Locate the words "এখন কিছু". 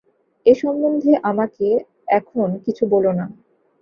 2.09-2.83